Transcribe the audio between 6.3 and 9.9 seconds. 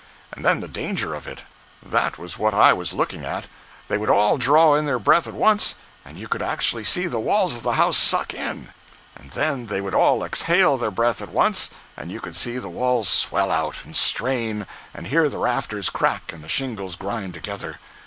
actually see the walls of the house suck in—and then they